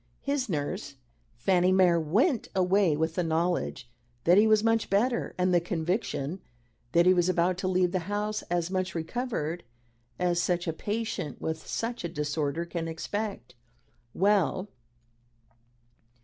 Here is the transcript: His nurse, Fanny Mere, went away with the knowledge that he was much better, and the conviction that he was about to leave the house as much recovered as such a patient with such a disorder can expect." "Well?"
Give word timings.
His 0.23 0.49
nurse, 0.49 0.95
Fanny 1.35 1.71
Mere, 1.71 1.99
went 1.99 2.47
away 2.55 2.97
with 2.97 3.13
the 3.13 3.23
knowledge 3.23 3.87
that 4.23 4.35
he 4.35 4.47
was 4.47 4.63
much 4.63 4.89
better, 4.89 5.35
and 5.37 5.53
the 5.53 5.61
conviction 5.61 6.41
that 6.93 7.05
he 7.05 7.13
was 7.13 7.29
about 7.29 7.55
to 7.59 7.67
leave 7.67 7.91
the 7.91 7.99
house 8.09 8.41
as 8.49 8.71
much 8.71 8.95
recovered 8.95 9.63
as 10.17 10.41
such 10.41 10.67
a 10.67 10.73
patient 10.73 11.39
with 11.39 11.67
such 11.67 12.03
a 12.03 12.09
disorder 12.09 12.65
can 12.65 12.87
expect." 12.87 13.53
"Well?" 14.15 14.69